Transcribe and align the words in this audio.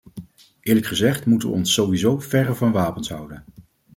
Eerlijk 0.61 0.85
gezegd 0.85 1.25
moeten 1.25 1.49
we 1.49 1.55
ons 1.55 1.73
sowieso 1.73 2.19
verre 2.19 2.53
van 2.55 2.71
wapens 2.71 3.09
houden. 3.09 3.43